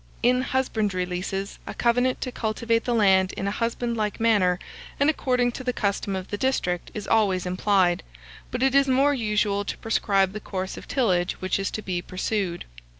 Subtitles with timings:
[0.23, 4.57] In husbandry leases, a covenant to cultivate the land in a husbandlike manner,
[4.99, 8.01] and according to the custom of the district, is always implied;
[8.49, 12.01] but it is more usual to prescribe the course of tillage which is to be
[12.01, 12.65] pursued.